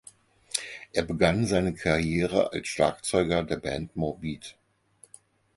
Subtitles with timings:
[0.93, 4.57] Er begann seine Karriere als Schlagzeuger der Band Morbid.